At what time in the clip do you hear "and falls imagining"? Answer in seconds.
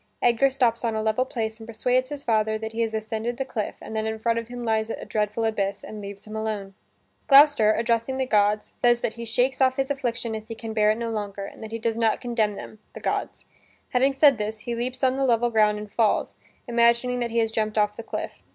15.77-17.19